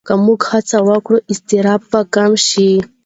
که 0.07 0.13
موږ 0.25 0.39
هڅه 0.51 0.77
وکړو، 0.89 1.17
اضطراب 1.31 1.81
به 1.91 1.99
کم 2.13 2.31
شي. 2.47 2.71